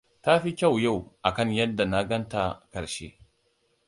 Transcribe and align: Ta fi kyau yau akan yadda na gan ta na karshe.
Ta 0.23 0.33
fi 0.43 0.51
kyau 0.59 0.75
yau 0.83 0.97
akan 1.29 1.49
yadda 1.57 1.85
na 1.91 1.99
gan 2.09 2.23
ta 2.31 2.43
na 2.47 2.57
karshe. 2.71 3.07